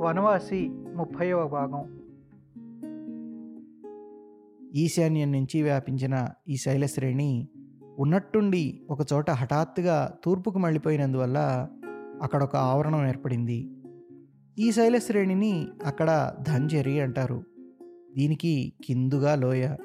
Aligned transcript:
వనవాసి 0.00 0.68
ముప్పైవ 0.68 1.48
భాగం. 1.48 2.00
ఈశాన్యం 4.74 5.32
నుంచి 5.32 5.62
వ్యాపించిన 5.62 6.28
ఈ 6.48 6.56
శైలశ్రేణి 6.56 7.48
ఉన్నట్టుండి 7.98 8.82
ఒకచోట 8.90 9.30
హఠాత్తుగా 9.30 10.14
తూర్పుకు 10.24 10.58
మళ్ళీపోయినందువల్ల 10.58 11.68
అక్కడ 12.22 12.42
ఒక 12.42 12.56
ఆవరణం 12.56 13.08
ఏర్పడింది. 13.08 13.70
ఈ 14.58 14.72
శైలశ్రేణిని 14.72 15.66
అక్కడ 15.84 16.34
ధంజరి 16.48 17.00
అంటారు. 17.00 17.44
దీనికి 18.16 18.72
కిందుగా 18.84 19.34
లోయ. 19.34 19.76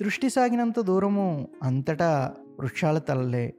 దృష్టి 0.00 0.30
సాగినంత 0.30 0.80
దూరము 0.80 1.48
అంతటా 1.62 2.34
వృక్షాల 2.60 2.98
తలలే. 2.98 3.54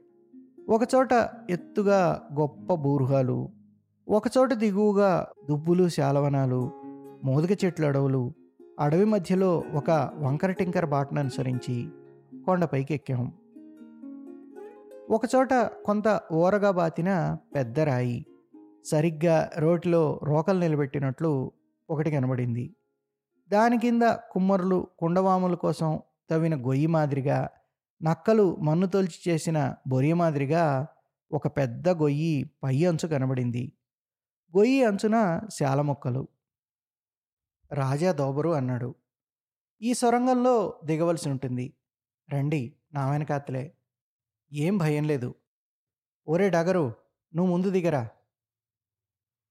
ఒకచోట 0.68 1.08
ఎత్తుగా 1.50 2.28
గొప్ప 2.38 2.74
బూరుహాలు 2.74 3.48
ఒకచోట 4.08 4.52
దిగువగా 4.52 5.26
దుబ్బులు 5.48 5.88
శాలవనాలు 5.88 6.70
మోదుగ 7.24 7.54
చెట్లు 7.64 7.86
అడవులు 7.86 8.32
అడవి 8.80 9.04
మధ్యలో 9.04 9.64
ఒక 9.74 10.10
వంకర 10.14 10.50
టింకర 10.50 10.84
బాటను 10.84 11.20
అనుసరించి 11.20 11.88
కొండపైకి 12.44 12.94
ఎక్కాం. 12.94 13.32
ఒకచోట 15.10 15.54
కొంత 15.54 16.20
ఊరగా 16.32 16.70
బాతిన 16.70 17.36
పెద్ద 17.54 17.80
రాయి 17.80 18.26
సరిగ్గా 18.84 19.50
రోటిలో 19.58 20.20
రోకలు 20.24 20.58
నిలబెట్టినట్లు 20.58 21.52
ఒకటి 21.90 22.10
కనబడింది. 22.10 22.74
దాని 23.52 23.78
కింద 23.78 24.02
కుమ్మరులు 24.02 24.86
కుండవాముల 24.98 25.54
కోసం 25.54 26.00
తవ్విన 26.30 26.66
గొయ్యి 26.66 26.86
మాదిరిగా 26.86 27.48
నక్కలు 28.02 28.56
మన్ను 28.56 28.86
తొలిచి 28.86 29.30
చేసిన 29.30 29.74
బొరియ 29.88 30.14
మాదిరిగా 30.14 30.86
ఒక 31.32 31.46
పెద్ద 31.46 31.88
గొయ్యి 31.88 32.50
పై 32.62 32.84
అంచు 32.84 33.08
కనబడింది. 33.08 33.72
గొయ్యి 34.56 34.84
అంచున 34.84 35.40
శాల 35.50 35.80
మొక్కలు. 35.80 36.28
రాజా 37.72 38.12
దోబరు 38.12 38.50
అన్నాడు. 38.50 38.94
ఈ 39.82 39.94
సొరంగంలో 39.94 40.80
దిగవలసి 40.84 41.30
ఉంటుంది. 41.30 41.74
రండి 42.34 42.76
నా 42.92 43.10
వెనకాతలే. 43.10 43.74
ఏం 44.52 44.78
భయం 44.78 45.04
లేదు. 45.04 45.34
ఓరే 46.28 46.50
డగరు 46.50 46.92
నువ్వు 47.34 47.52
ముందు 47.52 47.70
దిగరా. 47.70 48.08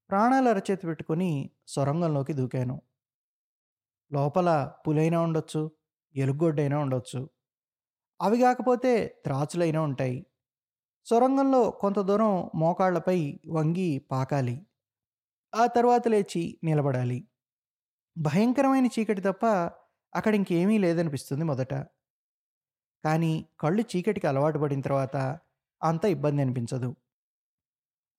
ప్రాణాలు 0.10 0.50
అరచేతి 0.50 0.88
పెట్టుకుని 0.88 1.50
సొరంగంలోకి 1.68 2.34
దూకాను. 2.34 2.82
లోపల 4.12 4.72
పులైనా 4.88 5.22
ఉండొచ్చు 5.22 5.72
ఎలుగొడ్డైనా 6.16 6.80
ఉండొచ్చు. 6.80 7.30
అవి 8.20 8.42
కాకపోతే 8.42 8.92
త్రాచులైనా 9.26 9.82
ఉంటాయి. 9.82 10.18
సొరంగంలో 11.08 11.72
కొంత 11.72 12.00
దూరం 12.00 12.32
మోకాళ్ళపై 12.56 13.20
వంగి 13.48 13.98
పాకాలి. 14.12 14.56
ఆ 15.54 15.66
తర్వాత 15.68 16.08
లేచి 16.08 16.60
నిలబడాలి. 16.64 17.20
భయంకరమైన 18.18 18.88
చీకటి 18.88 19.22
తప్ప 19.22 19.46
అక్కడ 20.14 20.36
ఇంకేమీ 20.36 20.78
లేదనిపిస్తుంది 20.78 21.44
మొదట. 21.44 21.74
కానీ 23.04 23.46
కళ్ళు 23.60 23.82
చీకటికి 23.82 24.28
అలవాటు 24.28 24.60
పడిన 24.60 24.82
తర్వాత 24.82 25.16
అంత 25.82 26.06
ఇబ్బంది 26.06 26.42
అనిపించదు. 26.42 26.90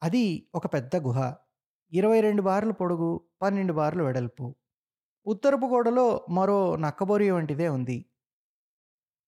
అది 0.02 0.24
ఒక 0.54 0.74
పెద్ద 0.74 0.96
గుహ. 0.96 1.18
ఇరవై 1.92 2.20
రెండు 2.20 2.42
బార్లు 2.42 2.72
పొడుగు 2.72 3.08
పన్నెండు 3.42 3.72
బార్లు 3.72 4.02
వెడల్పు. 4.04 4.46
ఉత్తరపు 5.26 5.66
గోడలో 5.66 6.26
మరో 6.30 6.76
నక్కబోరి 6.76 7.30
వంటిదే 7.30 7.68
ఉంది. 7.68 7.98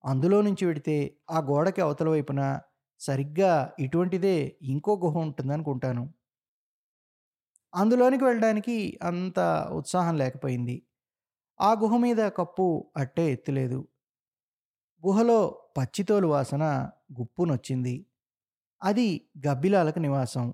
అందులో 0.03 0.41
నుంచి 0.41 0.65
వెడితే 0.65 0.95
ఆ 1.29 1.39
గోడకి 1.41 1.81
అవతల 1.81 2.09
వైపున 2.09 2.41
సరిగ్గా 3.01 3.51
ఇటువంటిదే 3.79 4.37
ఇంకో 4.63 4.95
గుహ 4.97 5.17
ఉంటుందనుకుంటాను 5.17 6.03
అందులోనికి 7.73 8.23
వెళ్ళడానికి 8.23 8.75
అంత 9.03 9.39
ఉత్సాహం 9.71 10.17
లేకపోయింది. 10.17 10.75
ఆ 11.59 11.71
గుహ 11.73 11.97
మీద 11.97 12.21
కప్పు 12.37 12.67
అట్టే 12.97 13.31
ఎత్తులేదు. 13.31 13.79
గుహలో 15.03 15.37
పచ్చితోలు 15.77 16.27
వాసన 16.27 16.63
గుప్పునొచ్చింది. 17.19 17.93
అది 18.81 19.07
గబ్బిలాలకు 19.47 19.99
నివాసం. 19.99 20.45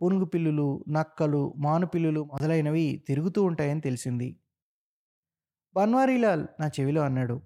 పునుగు 0.00 0.24
పిల్లులు 0.24 0.68
నక్కలు 0.88 1.54
మానుపిల్లులు 1.56 2.24
మొదలైనవి 2.24 3.04
తిరుగుతూ 3.08 3.42
ఉంటాయని 3.42 3.80
తెలిసింది. 3.80 4.28
బన్వారీలాల్ 5.76 6.46
నా 6.60 6.66
చెవిలో 6.76 7.02
అన్నాడు. 7.02 7.36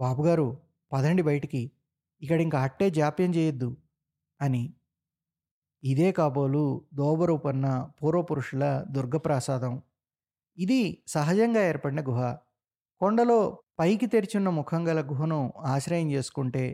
బాబుగారు 0.00 0.46
పదండి 0.92 1.22
బయటికి. 1.22 1.62
ఇక్కడ 2.22 2.40
ఇంకా 2.40 2.62
అట్టే 2.62 2.90
జాప్యం 2.90 3.34
చేయొద్దు 3.34 3.76
అని. 4.40 4.62
ఇదే 5.82 6.12
కాబోలు 6.12 6.64
దోబరూపన్న 6.94 7.66
పూర్వపురుషుల 8.02 8.84
దుర్గప్రాసాదం. 8.90 9.82
ఇది 10.58 10.80
సహజంగా 11.06 11.62
ఏర్పడిన 11.68 12.00
గుహ. 12.00 12.20
కొండలో 13.00 13.38
పైకి 13.78 14.06
తెరిచున్న 14.06 14.48
ముఖం 14.48 14.88
గల 14.88 15.00
గుహను 15.00 15.52
ఆశ్రయం 15.66 16.10
చేసుకుంటే 16.10 16.64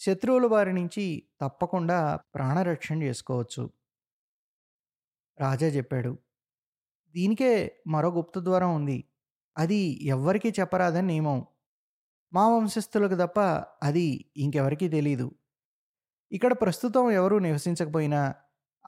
శత్రువుల 0.00 0.46
బారి 0.46 0.72
నుంచి 0.72 1.04
తప్పకుండా 1.40 1.98
ప్రాణరక్షణ 2.34 3.02
చేసుకోవచ్చు. 3.02 3.64
రాజా 5.38 5.66
చెప్పాడు. 5.66 6.12
దీనికే 7.14 7.52
మరో 7.86 8.10
గుప్త 8.10 8.38
ద్వారం 8.38 8.74
ఉంది. 8.74 8.98
అది 9.56 9.80
ఎవ్వరికీ 10.06 10.52
చెప్పరాదని 10.60 11.06
నియమం. 11.06 11.38
మా 12.32 12.48
వంశస్థులకు 12.48 13.14
తప్ప 13.14 13.40
అది 13.82 14.24
ఇంకెవరికీ 14.36 14.88
తెలియదు 14.88 15.34
ఇక్కడ 16.32 16.52
ప్రస్తుతం 16.52 17.10
ఎవరూ 17.10 17.38
నివసించకపోయినా 17.38 18.34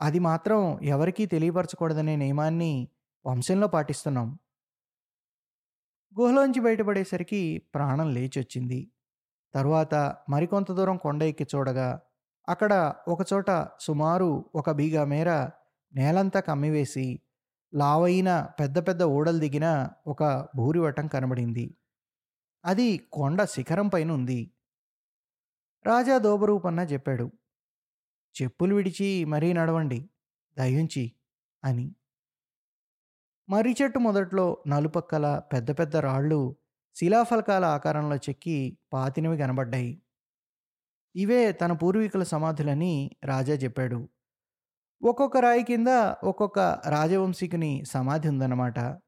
అది 0.03 0.19
మాత్రం 0.19 0.79
ఎవరికీ 0.83 1.27
తెలియపరచకూడదనే 1.27 2.17
నియమాన్ని 2.17 2.89
వంశంలో 3.27 3.67
పాటిస్తున్నాం. 3.67 4.39
గుహలోంచి 6.21 6.61
బయటపడేసరికి 6.61 7.63
ప్రాణం 7.75 8.15
లేచొచ్చింది. 8.15 8.91
తరువాత 9.55 10.17
మరికొంత 10.29 10.73
దూరం 10.73 10.97
కొండ 10.97 11.23
ఎక్కి 11.23 11.47
చూడగా 11.55 12.01
అక్కడ 12.49 12.95
ఒకచోట 13.09 13.69
సుమారు 13.81 14.45
ఒక 14.55 14.71
బీగా 14.71 15.05
మేర 15.05 15.31
నేలంతా 15.95 16.41
కమ్మివేసి 16.41 17.21
లావైన 17.75 18.49
పెద్ద 18.61 18.79
పెద్ద 18.89 19.03
ఊడలు 19.03 19.39
దిగిన 19.39 19.89
ఒక 20.07 20.49
భూరివటం 20.57 21.07
కనబడింది. 21.09 21.77
అది 22.65 22.99
కొండ 23.13 23.45
శిఖరం 23.45 23.89
పైన 23.89 24.13
ఉంది 24.13 24.51
రాజా 25.87 26.19
దోబరూపన్న 26.19 26.81
చెప్పాడు. 26.81 27.31
చెప్పులు 28.43 28.75
విడిచి 28.75 29.25
మరీ 29.25 29.53
నడవండి 29.53 30.11
దయించి 30.59 31.13
అని. 31.65 31.95
మర్రి 33.49 33.77
చెట్టు 33.83 33.99
మొదట్లో 33.99 34.65
నలుపక్కల 34.67 35.43
పెద్ద 35.53 35.71
పెద్ద 35.71 35.97
రాళ్ళు 35.97 36.57
శిలాఫలకాల 36.95 37.65
ఆకారంలో 37.65 38.17
చెక్కి 38.17 38.79
పాతినవి 38.93 39.39
కనబడ్డాయి. 39.39 40.03
ఇవే 41.17 41.53
తన 41.53 41.73
పూర్వీకుల 41.73 42.23
సమాధులని 42.23 43.11
రాజా 43.25 43.55
చెప్పాడు. 43.55 44.09
ఒక్కొక్క 45.03 45.37
రాయి 45.37 45.63
కింద 45.63 45.89
ఒక్కొక్క 46.25 46.59
రాజవంశీకుని 46.89 47.85
సమాధి 47.85 48.29
ఉందన్నమాట. 48.29 49.02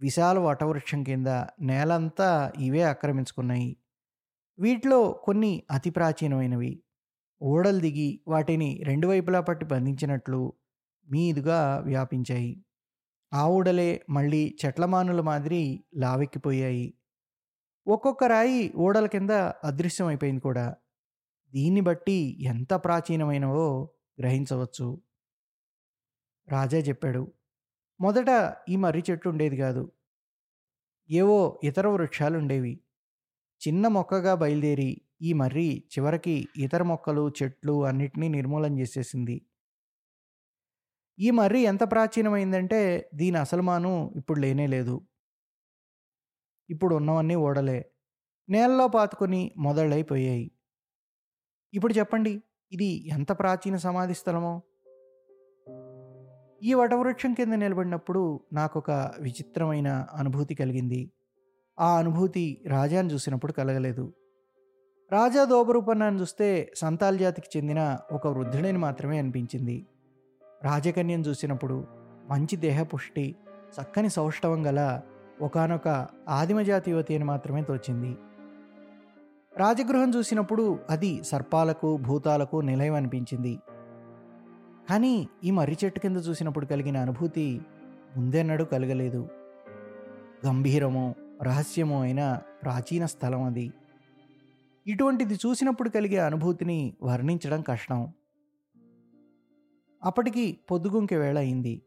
విశాల 0.00 0.38
వటవృక్షం 0.38 1.02
కింద 1.02 1.26
నేలంతా 1.60 2.52
ఇవే 2.58 2.82
ఆక్రమించుకున్నాయి. 2.82 3.76
వీటిలో 4.58 5.12
కొన్ని 5.12 5.62
అతి 5.70 5.90
ప్రాచీనమైనవి. 5.90 6.82
ఓడలు 7.42 7.80
దిగి 7.80 8.20
వాటిని 8.28 8.82
రెండు 8.84 9.06
వైపులా 9.08 9.40
పట్టి 9.40 9.64
బంధించినట్లు 9.64 10.52
మీదుగా 11.08 11.82
వ్యాపించాయి. 11.84 12.64
ఆ 13.34 13.48
ఊడలే 13.48 14.04
మళ్ళీ 14.10 14.56
చెట్లమానుల 14.66 15.20
మాదిరి 15.20 15.84
లావెక్కిపోయాయి. 15.96 16.94
ఒక్కొక్క 17.86 18.24
రాయి 18.24 18.72
ఓడల 18.76 19.06
కింద 19.06 19.30
అదృశ్యమైపోయింది 19.64 20.40
కూడా. 20.40 20.76
దీన్ని 21.54 21.80
బట్టి 21.80 22.44
ఎంత 22.44 22.74
ప్రాచీనమైనవో 22.74 23.90
గ్రహించవచ్చు. 24.20 25.02
రాజా 26.48 26.78
చెప్పాడు 26.78 27.32
మొదట 28.00 28.30
ఈ 28.68 28.76
మర్రి 28.76 29.02
చెట్టు 29.10 29.28
ఉండేది 29.28 29.56
కాదు. 29.56 29.92
ఏవో 31.10 31.60
ఇతర 31.64 31.86
వృక్షాలు 31.86 32.38
ఉండేవి 32.38 32.80
చిన్న 33.60 33.88
మొక్కగా 33.88 34.34
బయలుదేరి 34.34 34.90
ఈ 35.22 35.32
మర్రి 35.32 35.84
చివరికి 35.98 36.48
ఇతర 36.56 36.82
మొక్కలు 36.82 37.32
చెట్లు 37.42 37.84
అన్నిటినీ 37.84 38.28
నిర్మూలన 38.28 38.78
చేసేసింది. 38.78 39.36
ఈ 41.18 41.30
మర్రి 41.30 41.60
ఎంత 41.60 41.90
ప్రాచీనమైందంటే 41.90 43.10
దీని 43.14 43.38
అసలుమాను 43.38 44.12
ఇప్పుడు 44.16 44.40
లేనే 44.40 44.66
లేదు. 44.66 44.96
ఇప్పుడు 46.68 46.94
ఉన్నవన్నీ 46.94 47.34
ఓడలే. 47.34 47.78
నేలలో 48.48 48.88
పాతుకొని 48.88 49.54
మొదలైపోయాయి. 49.56 50.46
ఇప్పుడు 51.72 51.92
చెప్పండి 51.92 52.42
ఇది 52.72 53.08
ఎంత 53.08 53.32
ప్రాచీన 53.32 53.76
సమాధి 53.76 54.14
స్థలమో? 54.14 54.62
ఈ 56.62 56.74
వటవృక్షం 56.74 57.34
కింద 57.34 57.52
నిలబడినప్పుడు 57.52 58.40
నాకు 58.52 58.78
ఒక 58.78 58.90
విచిత్రమైన 59.20 60.06
అనుభూతి 60.14 60.54
కలిగింది. 60.54 61.10
ఆ 61.80 61.98
అనుభూతి 61.98 62.64
రాజాను 62.66 63.08
చూసినప్పుడు 63.08 63.52
కలగలేదు. 63.52 64.12
రాజా 65.12 65.44
దోబరూపన్నాను 65.44 66.20
చూస్తే 66.20 66.72
సంతాల్ 66.76 67.18
జాతికి 67.18 67.58
చెందిన 67.58 67.98
ఒక 68.12 68.26
వృద్ధుడిని 68.26 68.78
మాత్రమే 68.78 69.18
అనిపించింది. 69.18 69.86
రాజకన్యను 70.64 71.22
చూసినప్పుడు 71.22 71.86
మంచి 72.28 72.56
దేహపుష్టి 72.56 73.36
చక్కని 73.80 74.08
సౌష్ఠవం 74.08 74.66
గల 74.66 75.00
ఒకనొక 75.42 76.06
ఆదిమజాతి 76.28 76.90
యువతి 76.90 77.14
అని 77.14 77.24
మాత్రమే 77.24 77.62
తోచింది. 77.62 78.16
రాజగృహం 79.56 80.10
చూసినప్పుడు 80.10 80.78
అది 80.90 81.24
సర్పాలకు 81.24 81.96
భూతాలకు 81.96 82.56
నిలయం 82.56 82.94
అనిపించింది. 82.94 83.58
కానీ 84.88 85.28
ఈ 85.44 85.50
మర్రి 85.50 85.76
చెట్టు 85.84 86.00
కింద 86.00 86.16
చూసినప్పుడు 86.16 86.66
కలిగిన 86.66 86.96
అనుభూతి 86.96 87.60
ముందెన్నడూ 88.16 88.64
కలగలేదు. 88.64 89.28
గంభీరము 90.46 91.14
రహస్యము 91.42 92.02
అయిన 92.02 92.40
ప్రాచీన 92.62 93.06
స్థలం 93.06 93.42
అది. 93.42 93.72
ఇటువంటిది 94.86 95.34
చూసినప్పుడు 95.34 95.88
కలిగే 95.88 96.18
అనుభూతిని 96.18 96.96
వర్ణించడం 97.02 97.62
కష్టం. 97.62 98.12
అప్పటికి 100.04 100.58
పొద్దుగుంకె 100.70 101.16
వేళ 101.16 101.38
అయింది. 101.38 101.82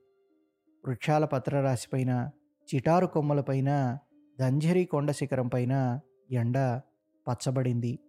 వృక్షాల 0.87 1.25
పత్రరాశిపైన 1.25 2.29
చిటారు 2.75 3.05
కొమ్మలపైన 3.05 3.97
దంజరీ 4.39 4.85
కొండ 4.85 5.11
శిఖరం 5.11 5.47
పైన 5.47 5.99
ఎండ 6.31 6.81
పచ్చబడింది. 7.27 7.99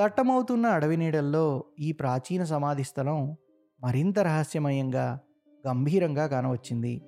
దట్టమవుతున్న 0.00 0.66
అడవి 0.66 0.96
నీడల్లో 0.96 1.64
ఈ 1.80 1.92
ప్రాచీన 1.92 2.44
సమాధి 2.44 2.84
స్థలం 2.84 3.36
మరింత 3.82 4.18
రహస్యమయంగా 4.18 5.18
గంభీరంగా 5.68 6.26
కానవచ్చింది. 6.26 7.02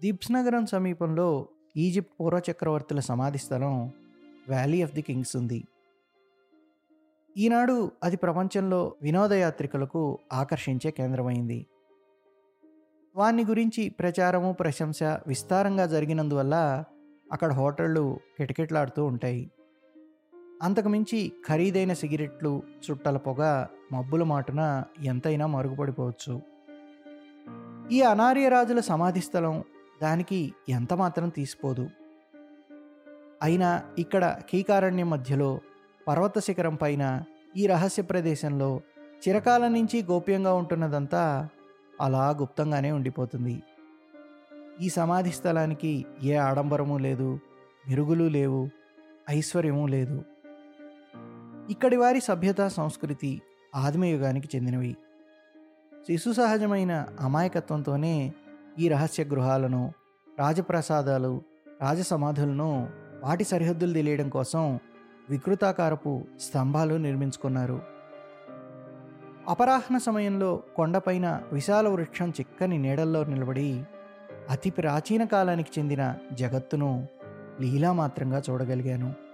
దిబ్స్ 0.00 0.32
నగరం 0.32 0.66
సమీపంలో 0.66 1.48
ఈజిప్ట్ 1.76 2.12
పూర్వచక్రవర్తుల 2.20 3.00
సమాధి 3.00 3.38
స్థలం 3.38 3.92
వ్యాలీ 4.48 4.82
ఆఫ్ 4.82 4.92
ది 4.92 5.02
కింగ్స్ 5.02 5.36
ఉంది. 5.36 5.64
ఈనాడు 7.38 7.90
అది 8.02 8.16
ప్రపంచంలో 8.16 8.94
వినోదయాత్రికులకు 9.02 10.18
ఆకర్షించే 10.32 10.90
కేంద్రమైంది. 10.90 11.66
వాని 13.16 13.44
గురించి 13.44 13.90
ప్రచారము 13.90 14.52
ప్రశంస 14.52 15.02
విస్తారంగా 15.02 15.86
జరిగినందువల్ల 15.86 16.84
అక్కడ 17.32 17.52
హోటళ్ళు 17.52 18.20
కిటకిటలాడుతూ 18.38 19.04
ఉంటాయి. 19.04 19.50
అంతకుమించి 20.62 21.32
ఖరీదైన 21.48 21.92
సిగరెట్లు 21.92 22.62
చుట్టల 22.84 23.16
పొగ 23.16 23.66
మబ్బుల 23.92 24.22
మాటున 24.22 24.84
ఎంతైనా 25.04 25.46
మరుగుపడిపోవచ్చు. 25.46 26.40
ఈ 27.92 28.02
అనార్య 28.02 28.48
రాజుల 28.48 28.80
సమాధి 28.80 29.20
స్థలం 29.20 29.64
దానికి 30.02 30.52
ఎంత 30.68 30.94
మాత్రం 30.94 31.28
తీసిపోదు. 31.28 31.90
అయినా 33.42 33.82
ఇక్కడ 33.98 34.38
కీకారణ్యం 34.48 35.10
మధ్యలో 35.10 35.60
పర్వత 36.08 36.38
శిఖరం 36.38 36.74
పైన 36.74 37.24
ఈ 37.56 37.66
రహస్య 37.66 38.02
ప్రదేశంలో 38.02 38.80
చిరకాలం 39.22 39.72
నుంచి 39.72 40.02
గోప్యంగా 40.02 40.52
ఉంటున్నదంతా 40.52 41.48
అలా 42.00 42.30
గుప్తంగానే 42.30 42.90
ఉండిపోతుంది. 42.90 43.62
ఈ 44.80 44.88
సమాధి 44.88 45.30
స్థలానికి 45.30 46.04
ఏ 46.22 46.34
ఆడంబరము 46.34 46.98
లేదు 46.98 47.40
మెరుగులు 47.88 48.24
లేవు 48.24 48.68
ఐశ్వర్యము 49.30 49.86
లేదు. 49.86 50.24
ఇక్కడి 51.70 51.96
వారి 51.96 52.20
సభ్యత 52.20 52.66
సంస్కృతి 52.66 53.42
ఆదిమయుగానికి 53.74 54.48
చెందినవి. 54.56 54.96
శిశు 56.06 56.32
సహజమైన 56.32 57.06
అమాయకత్వంతోనే 57.20 58.32
ఈ 58.78 58.88
రహస్య 58.88 59.24
గృహాలను 59.24 59.92
రాజప్రసాదాలు 60.38 61.42
రాజసమాధులను 61.80 62.88
వాటి 63.24 63.44
సరిహద్దులు 63.44 63.92
తెలియడం 63.92 64.28
కోసం 64.28 64.78
వికృతాకారపు 65.30 66.24
స్తంభాలు 66.40 66.94
నిర్మించుకున్నారు. 66.94 67.82
అపరాహ్న 69.48 69.98
సమయంలో 69.98 70.62
కొండపైన 70.76 71.40
విశాల 71.52 71.88
వృక్షం 71.88 72.30
చిక్కని 72.30 72.78
నీడల్లో 72.78 73.24
నిలబడి 73.24 73.84
అతి 74.50 74.70
ప్రాచీన 74.70 75.24
కాలానికి 75.24 75.80
చెందిన 75.80 76.14
జగత్తును 76.32 77.06
లీలామాత్రంగా 77.60 78.42
చూడగలిగాను. 78.50 79.29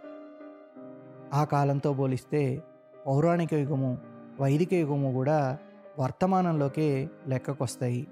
ఆ 1.34 1.44
కాలంతో 1.44 1.92
పోలిస్తే 1.92 2.62
పౌరాణిక 3.06 3.54
యుగము 3.54 3.98
వైదిక 4.40 4.74
యుగము 4.74 5.12
కూడా 5.12 5.58
వర్తమానంలోకే 5.98 7.08
లెక్కకొస్తాయి. 7.26 8.06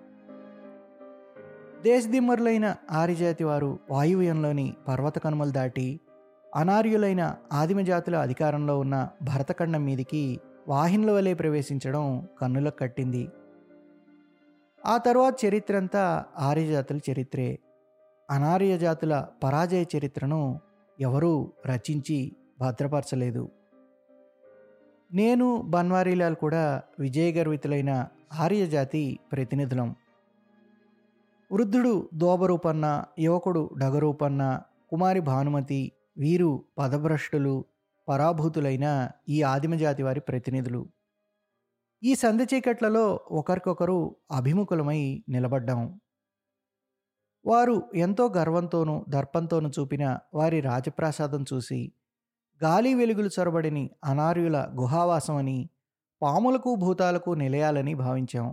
దేశదిమ్మరులైన 1.83 2.77
ఆరిజాతి 2.91 3.45
వారు 3.45 3.79
వాయువ్యంలోని 3.91 4.77
పర్వత 4.89 5.19
కనుమలు 5.19 5.51
దాటి 5.51 6.01
అనార్యులైన 6.57 7.37
ఆదిమ 7.53 7.81
జాతుల 7.81 8.17
అధికారంలో 8.17 8.79
ఉన్న 8.79 9.09
భరతఖండం 9.23 9.85
మీదికి 9.85 10.41
వాహినుల 10.69 11.11
వలె 11.11 11.35
ప్రవేశించడం 11.35 12.29
కన్నులకు 12.41 12.77
కట్టింది. 12.77 13.29
ఆ 14.87 14.97
తర్వాత 14.97 15.45
చరిత్ర 15.45 15.77
అంతా 15.77 16.25
ఆర్యజాతుల 16.39 17.01
చరిత్రే. 17.11 17.59
అనార్య 18.31 18.79
జాతుల 18.79 19.27
పరాజయ 19.45 19.85
చరిత్రను 19.97 20.61
ఎవరూ 21.01 21.53
రచించి 21.67 22.37
భద్రపరచలేదు. 22.65 23.51
నేను 25.13 25.63
బన్వారీలాల్ 25.63 26.37
కూడా 26.37 26.83
విజయగర్వితులైన 26.99 28.07
ఆర్యజాతి 28.33 29.19
ప్రతినిధులం. 29.33 29.97
వృద్ధుడు 31.53 32.09
దోబరూపన్న 32.15 33.05
యువకుడు 33.19 33.71
డగరూపన్న 33.79 34.63
కుమారి 34.89 35.21
భానుమతి 35.21 35.93
వీరు 36.17 36.65
పదభ్రష్టులు 36.79 37.65
పరాభూతులైన 38.09 39.11
ఈ 39.29 39.43
ఆదిమజాతి 39.43 40.03
వారి 40.03 40.21
ప్రతినిధులు. 40.21 40.89
ఈ 42.03 42.15
సంధి 42.15 42.45
చీకట్లలో 42.55 43.21
ఒకరికొకరు 43.31 44.17
అభిముఖులమై 44.31 45.25
నిలబడ్డాం. 45.29 46.01
వారు 47.47 47.83
ఎంతో 47.95 48.33
గర్వంతోనూ 48.37 49.05
దర్పంతోనూ 49.09 49.71
చూపిన 49.79 50.19
వారి 50.35 50.61
రాజప్రాసాదం 50.61 51.45
చూసి 51.53 51.93
గాలి 52.63 52.95
వెలుగులు 52.95 53.31
చొరబడిని 53.39 53.91
అనార్యుల 54.05 54.69
గుహావాసమని 54.81 55.69
పాములకు 56.23 56.75
భూతాలకు 56.75 57.31
నిలయాలని 57.31 57.95
భావించాం. 57.95 58.47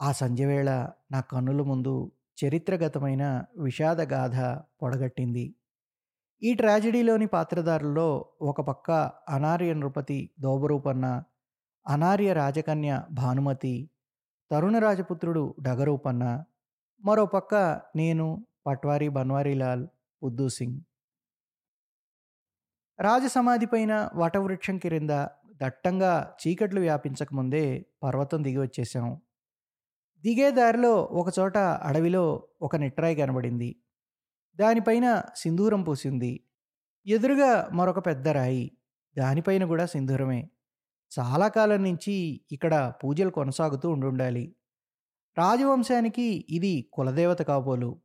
ఆ 0.00 0.12
సంధ్యవేళ 0.12 0.70
నా 1.10 1.20
కన్నుల 1.20 1.62
ముందు 1.62 2.12
చరిత్రగతమైన 2.38 3.44
విషాదగాథ 3.56 4.36
పొడగట్టింది. 4.82 5.54
ఈ 6.42 6.54
ట్రాజడీలోని 6.54 7.26
పాత్రధారుల్లో 7.26 8.08
ఒక 8.42 8.60
పక్క 8.60 8.90
అనార్య 9.28 9.74
నృపతి 9.74 10.30
దోబరూపన్న 10.40 11.22
అనార్య 11.86 12.32
రాజకన్య 12.32 13.02
భానుమతి 13.10 13.90
తరుణ 14.50 14.78
రాజపుత్రుడు 14.78 15.54
డగరూపన్న 15.60 16.24
మరోపక్క 17.04 17.54
నేను 17.96 18.46
పట్వారీ 18.66 19.08
బన్వారీలాల్ 19.08 19.86
ఉద్దూ 20.22 20.48
సింగ్ 20.48 20.80
రాజసమాధిపైన 22.98 24.10
వటవృక్షం 24.14 24.78
క్రింద 24.78 25.10
దట్టంగా 25.62 26.36
చీకట్లు 26.42 26.80
వ్యాపించకముందే 26.80 27.86
పర్వతం 28.02 28.42
దిగి 28.42 28.58
వచ్చేసాం 28.58 29.20
దిగే 30.24 30.50
దారిలో 30.50 30.94
ఒకచోట 30.94 31.58
అడవిలో 31.58 32.48
ఒక 32.62 32.76
నిట్రాయి 32.76 33.16
కనబడింది. 33.16 33.76
దానిపైన 34.56 35.22
సింధూరం 35.36 35.82
పూసింది. 35.82 36.40
ఎదురుగా 37.06 37.68
మరొక 37.72 38.06
పెద్ద 38.06 38.28
రాయి. 38.28 38.76
దానిపైన 39.18 39.64
కూడా 39.64 39.86
సింధూరమే. 39.86 40.50
చాలా 41.20 41.48
కాలం 41.48 41.82
నుంచి 41.82 42.40
ఇక్కడ 42.52 42.92
పూజలు 43.04 43.30
కొనసాగుతూ 43.30 43.90
ఉండుండాలి. 43.90 44.56
రాజవంశానికి 45.38 46.46
ఇది 46.50 46.90
కులదేవత 46.92 47.42
కాబోలు. 47.42 48.00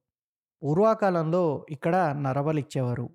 పూర్వకాలంలో 0.64 1.66
ఇక్కడ 1.70 1.96
నరబలిచ్చేవారు. 1.96 3.10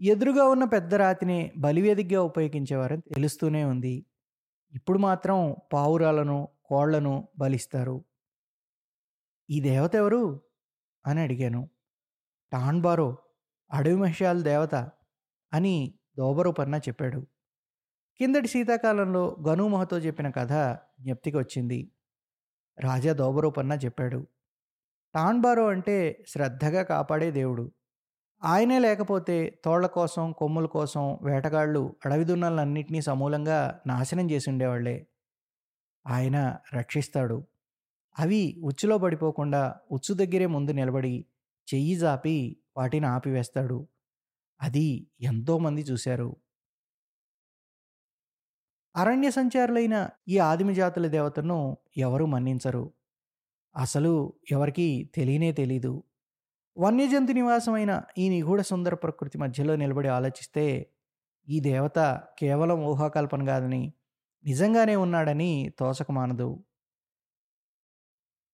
ఎదురుగా 0.00 0.44
ఉన్న 0.44 0.64
పెద్ద 0.64 0.94
రాతిని 0.94 1.52
బలివేదికగా 1.56 2.22
ఉపయోగించేవారని 2.22 3.00
తెలుస్తూనే 3.00 3.64
ఉంది. 3.64 4.06
ఇప్పుడు 4.74 4.98
మాత్రం 4.98 5.56
పావురాలను 5.72 6.48
కోళ్ళను 6.64 7.28
బలిస్తారు. 7.38 8.04
ఈ 9.50 9.60
దేవత 9.60 9.94
ఎవరు? 9.94 10.40
అని 11.06 11.20
అడిగాను. 11.20 11.68
టాన్బారో 12.52 13.18
అడవి 13.72 13.94
మహిషాల 13.94 14.40
దేవత 14.40 14.74
అని 15.52 15.94
దోబరూపన్న 16.18 16.74
చెప్పాడు. 16.74 17.26
కిందటి 18.18 18.48
శీతాకాలంలో 18.48 19.36
గనుమహతో 19.48 19.98
చెప్పిన 19.98 20.30
కథ 20.30 20.78
జ్ఞప్తికి 21.00 21.36
వచ్చింది. 21.36 21.90
రాజా 22.80 23.12
దోబరూపన్న 23.12 23.72
చెప్పాడు. 23.72 24.26
టాన్బారో 25.14 25.66
అంటే 25.66 26.24
శ్రద్ధగా 26.28 26.82
కాపాడే 26.82 27.30
దేవుడు. 27.30 27.72
ఆయనే 28.44 28.78
లేకపోతే 28.78 29.60
తోళ్ళ 29.64 29.86
కోసం 29.86 30.32
కొమ్ముల 30.32 30.66
కోసం 30.66 31.18
వేటగాళ్ళు 31.22 31.96
అడవి 32.04 32.24
దున్నలన్నింటినీ 32.24 33.00
సమూలంగా 33.02 33.80
నాశనం 33.86 34.30
చేసి 34.30 34.50
ఉండేవాళ్ళే. 34.50 35.06
ఆయన 36.06 36.56
రక్షిస్తాడు. 36.74 37.46
అవి 38.18 38.60
ఉచ్చులో 38.64 38.98
పడిపోకుండా 38.98 39.74
ఉచ్చు 39.92 40.14
దగ్గరే 40.14 40.46
ముందు 40.46 40.72
నిలబడి 40.72 41.24
చెయ్యి 41.74 41.96
జాపి 41.96 42.56
వాటిని 42.76 43.06
ఆపివేస్తాడు. 43.06 43.88
అది 44.62 45.06
ఎంతోమంది 45.20 45.82
చూశారు. 45.82 46.36
అరణ్య 48.96 49.30
సంచారులైన 49.30 50.08
ఈ 50.28 50.38
ఆదిమ 50.38 50.72
జాతుల 50.72 51.06
దేవతను 51.06 51.76
ఎవరు 51.96 52.26
మన్నించరు. 52.26 52.92
అసలు 53.76 54.32
ఎవరికీ 54.50 55.10
తెలియనే 55.14 55.52
తెలీదు. 55.52 56.02
వన్యజంతు 56.76 57.32
నివాసమైన 57.32 58.02
ఈ 58.18 58.28
నిగూఢ 58.28 58.60
సుందర 58.60 58.94
ప్రకృతి 58.94 59.38
మధ్యలో 59.38 59.76
నిలబడి 59.76 60.08
ఆలోచిస్తే 60.08 60.86
ఈ 61.48 61.60
దేవత 61.60 62.22
కేవలం 62.38 62.84
ఊహాకల్పన 62.84 63.44
కాదని 63.44 63.92
నిజంగానే 64.44 64.96
ఉన్నాడని 64.96 65.72
తోచకమానదు 65.78 66.64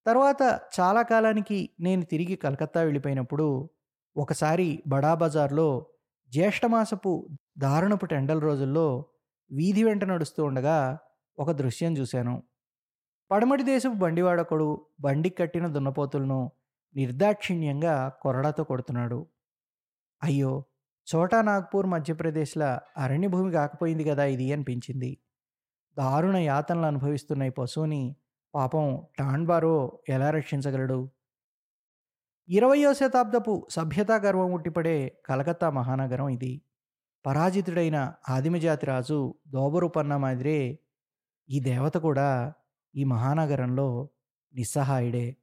తర్వాత 0.05 0.59
చాలా 0.79 1.01
కాలానికి 1.01 1.69
నేను 1.79 2.05
తిరిగి 2.05 2.35
కలకత్తా 2.35 2.81
వెళ్ళిపోయినప్పుడు 2.81 3.69
ఒకసారి 4.17 4.83
బడా 4.87 5.13
బజార్లో 5.15 5.87
జ్యేష్ఠమాసపు 6.31 7.27
దారుణపు 7.57 8.05
టెండల 8.05 8.39
రోజుల్లో 8.39 9.05
వీధి 9.51 9.83
వెంట 9.83 10.03
నడుస్తూ 10.03 10.43
ఉండగా 10.43 10.99
ఒక 11.39 11.51
దృశ్యం 11.51 11.97
చూశాను. 11.97 12.43
పడమటి 13.31 13.63
దేశపు 13.63 13.93
బండివాడొకడు 13.93 14.87
బండికి 14.99 15.35
కట్టిన 15.35 15.67
దున్నపోతులను 15.67 16.51
నిర్దాక్షిణ్యంగా 16.95 18.09
కొరడాతో 18.21 18.63
కొడుతున్నాడు. 18.63 19.27
అయ్యో! 20.23 20.65
చోటా 21.07 21.41
నాగ్పూర్ 21.41 21.85
మధ్యప్రదేశ్ల 21.85 22.79
అరణ్య 22.97 23.27
భూమి 23.27 23.51
కాకపోయింది 23.51 24.03
కదా 24.03 24.23
ఇది 24.25 24.53
అనిపించింది. 24.53 25.17
దారుణ 25.97 26.35
యాతనలు 26.35 26.85
అనుభవిస్తున్న 26.85 27.43
ఈ 27.43 27.49
పశువుని. 27.49 28.15
పాపం 28.55 29.01
టాండ్బారో 29.19 29.99
ఎలా 30.09 30.31
రక్షించగలడు? 30.31 31.09
ఇరవయో 32.49 32.93
శతాబ్దపు 32.93 33.67
సభ్యతా 33.69 34.15
గర్వం 34.15 34.53
ఉట్టిపడే 34.53 35.17
కలకత్తా 35.25 35.69
మహానగరం 35.69 36.29
ఇది. 36.29 36.61
పరాజితుడైన 37.25 38.13
ఆదిమజాతి 38.29 38.85
రాజు 38.85 39.35
దోబరుపన్న 39.47 40.17
మాదిరే 40.17 40.79
ఈ 41.49 41.59
దేవత 41.59 41.97
కూడా 41.97 42.53
ఈ 42.95 43.03
మహానగరంలో 43.03 44.09
నిస్సహాయుడే. 44.53 45.35